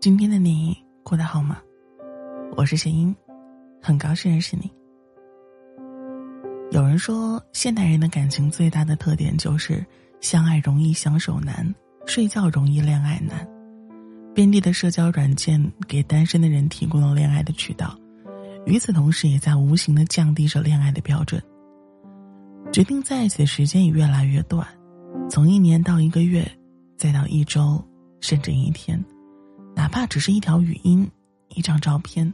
[0.00, 1.58] 今天的你过得好吗？
[2.56, 3.14] 我是谢英，
[3.82, 4.70] 很高兴认识你。
[6.70, 9.84] 有人说，现代人的感情最大的特点就是
[10.22, 11.74] 相爱容易相守难，
[12.06, 13.46] 睡觉容易恋爱难。
[14.34, 17.94] 遍地的社交软件给单身的人提供了恋爱的渠道，
[18.64, 21.42] 与此同时，也在无形的降低着恋爱的标准。
[22.72, 24.66] 决定在一起的时间也越来越短，
[25.28, 26.50] 从一年到一个月，
[26.96, 27.78] 再到一周，
[28.22, 28.98] 甚至一天，
[29.74, 31.08] 哪怕只是一条语音、
[31.54, 32.32] 一张照片。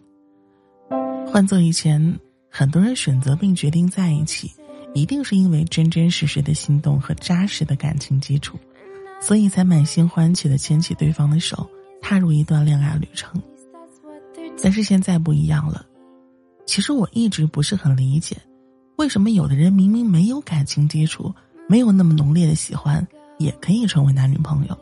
[1.27, 2.19] 换做以前，
[2.51, 4.51] 很多人选择并决定在一起，
[4.95, 8.59] 一定是因为真真实实的心动和扎实的感情基础，
[9.21, 11.69] 所以才满心欢喜的牵起对方的手，
[12.01, 13.41] 踏入一段恋爱旅程。
[14.63, 15.85] 但是现在不一样了，
[16.65, 18.37] 其实我一直不是很理解。
[18.97, 21.35] 为什么有的人明明没有感情基础，
[21.69, 23.07] 没有那么浓烈的喜欢，
[23.39, 24.79] 也可以成为男女朋友？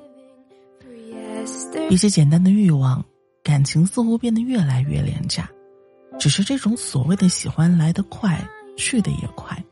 [1.90, 3.04] 一些简单的欲望，
[3.42, 5.48] 感情似乎变得越来越廉价。
[6.18, 8.42] 只是这种所谓的喜欢来得快，
[8.76, 9.62] 去的也快，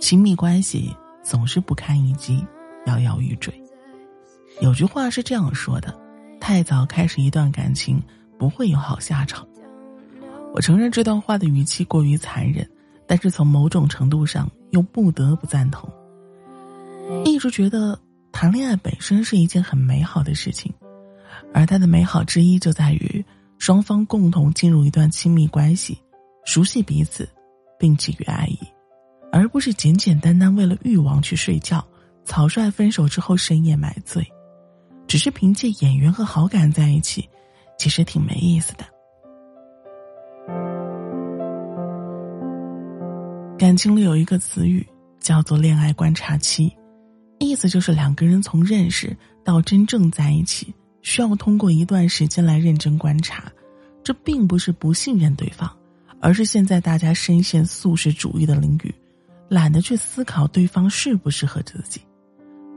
[0.00, 2.44] 亲密关系总是不堪一击，
[2.86, 3.52] 摇摇欲坠。
[4.60, 5.94] 有句话是这样说的：
[6.40, 8.02] 太早开始一段感情，
[8.38, 9.46] 不会有好下场。
[10.54, 12.68] 我承认这段话的语气过于残忍。
[13.08, 15.88] 但是从某种程度上又不得不赞同。
[17.24, 17.96] 一直觉得
[18.32, 20.74] 谈恋爱本身是一件很美好的事情，
[21.52, 23.24] 而它的美好之一就在于
[23.58, 25.98] 双方共同进入一段亲密关系，
[26.44, 27.28] 熟悉彼此，
[27.78, 28.58] 并给予爱意，
[29.32, 31.84] 而不是简简单单为了欲望去睡觉，
[32.24, 34.26] 草率分手之后深夜买醉，
[35.06, 37.28] 只是凭借眼缘和好感在一起，
[37.78, 38.84] 其实挺没意思的。
[43.58, 44.86] 感情里有一个词语
[45.18, 46.70] 叫做“恋爱观察期”，
[47.40, 50.74] 意思就是两个人从认识到真正在一起，
[51.06, 53.44] 需要通过一段时间来认真观察。
[54.02, 55.70] 这并不是不信任对方，
[56.20, 58.92] 而是现在大家深陷素食主义的领域，
[59.48, 62.00] 懒得去思考对方适不适合自己，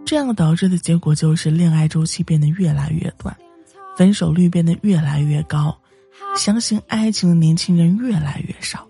[0.06, 3.36] 这样导致的结果就是恋爱周期变得越来越短，
[3.98, 5.76] 分手率变得越来越高，
[6.38, 8.88] 相信爱情的年轻人越来越少。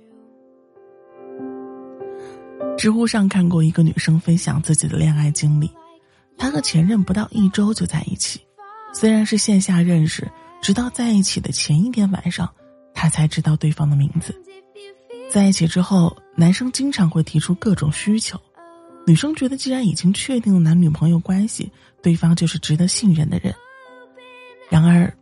[2.78, 5.72] 知乎上看过一个女生分享自己的恋爱经历，
[6.38, 8.40] 她和前任不到一周就在一起，
[8.94, 10.30] 虽然是线下认识，
[10.62, 12.50] 直到在一起的前一天晚上，
[12.94, 14.36] 他才知道对方的名字。
[15.30, 18.40] 在一起之后，男生经常会提出各种需求，
[19.06, 23.54] 女生觉得既然已经确定了男女朋友关系，对方就是值得信任的人。
[24.70, 25.14] 然而，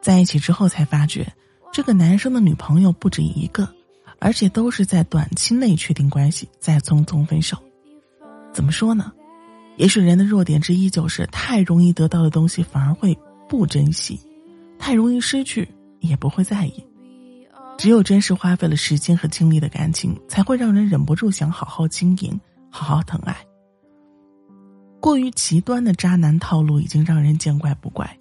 [0.00, 1.26] 在一起之后才发觉，
[1.72, 3.68] 这个男生的女朋友不止一个。
[4.18, 7.54] 而且都是在短期内确定关系，再匆匆分手。
[8.50, 9.12] 怎么说呢？
[9.76, 13.16] 也许人的弱点之一就是太容易得到的东西反而会
[13.48, 14.20] 不珍惜，
[14.78, 15.68] 太容易失去
[16.00, 16.84] 也不会在意。
[17.78, 23.36] 只有真实花费了时间和精力的感情，才会让人忍不住想好好经营，好好疼爱。
[25.00, 28.18] 过于极端的渣男套路已经让人见怪不怪，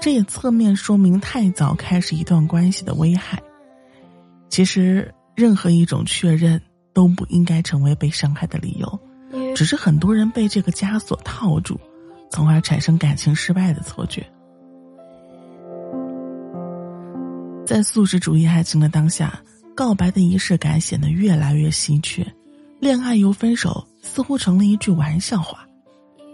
[0.00, 3.42] 这也侧面说明太早开始一段关系的危害。
[4.48, 5.14] 其实。
[5.36, 6.60] 任何一种确认
[6.92, 9.00] 都不应该成为被伤害的理由，
[9.60, 11.78] 只是很多人被这个枷锁套住，
[12.30, 14.26] 从而产生感情失败的错觉。
[17.66, 19.38] 在素食主义爱情的当下，
[19.74, 22.26] 告白的仪式感显得越来越稀缺，
[22.78, 25.68] 恋爱又分手似乎成了一句玩笑话，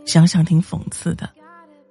[0.04, 1.28] 想想挺讽刺的。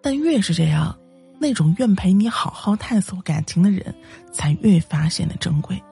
[0.02, 0.98] 但越是这样，
[1.38, 3.94] 那种愿陪你好好探索感情的人，
[4.32, 5.84] 才越发显得珍贵。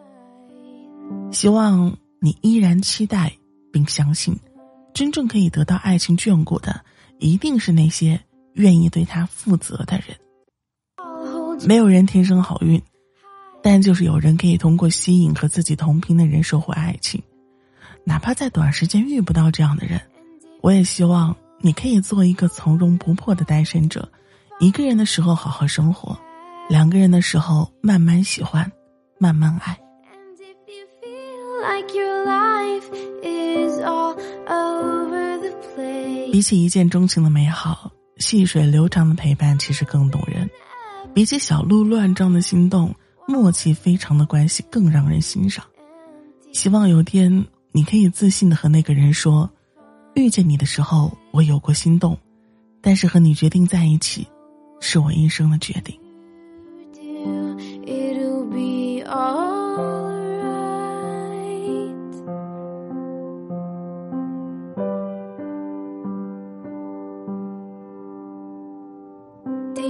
[1.34, 3.30] 希望你依然期待
[3.74, 4.34] 并相信，
[4.94, 6.80] 真正可以得到爱情眷顾的，
[7.20, 8.20] 一定是那些
[8.54, 10.16] 愿意对他负责的人。
[11.68, 12.82] 没有人天生好运，
[13.62, 17.22] 但就是有人可以通过吸引和自己同频的人收获爱情。
[18.06, 20.00] 哪怕在短时间遇不到这样的人，
[20.62, 24.08] 我也希望你可以做一个从容不迫的单身者。
[24.60, 26.18] 一个人的时候好好生活，
[26.70, 28.72] 两个人的时候慢慢喜欢，
[29.18, 29.80] 慢慢爱。
[36.34, 40.48] 比起一见钟情的美好，细水流长的陪伴其实更动人；
[41.14, 42.92] 比起小鹿乱撞的心动，
[43.28, 45.64] 默契非常的关系更让人欣赏。
[46.52, 49.48] 希望有天你可以自信的和那个人说
[50.18, 52.18] ：“遇见你的时候，我有过心动，
[52.82, 54.28] 但是和你决定在一起，
[54.80, 55.96] 是我一生的决定。”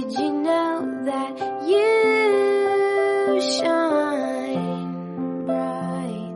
[0.04, 1.32] Did you know that
[1.66, 4.92] you shine
[5.46, 6.34] bright?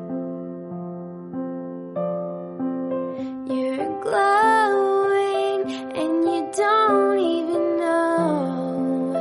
[3.47, 5.61] You're glowing
[6.01, 9.13] and you don't even know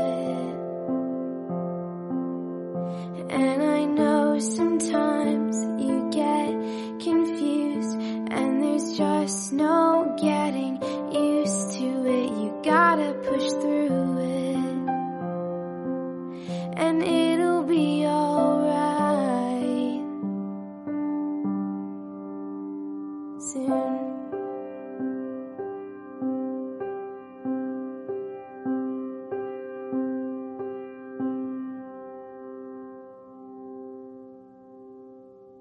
[3.20, 3.34] it.
[3.34, 5.97] And I know sometimes you